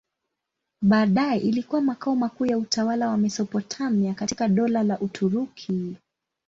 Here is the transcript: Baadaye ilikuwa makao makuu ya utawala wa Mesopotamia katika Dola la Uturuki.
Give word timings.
Baadaye 0.81 1.39
ilikuwa 1.39 1.81
makao 1.81 2.15
makuu 2.15 2.45
ya 2.45 2.57
utawala 2.57 3.07
wa 3.09 3.17
Mesopotamia 3.17 4.13
katika 4.13 4.47
Dola 4.47 4.83
la 4.83 4.99
Uturuki. 4.99 5.97